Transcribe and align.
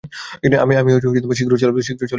আমি 0.57 0.73
শীঘ্রই 1.37 1.59
চলে 1.61 1.71
আসব। 1.73 2.07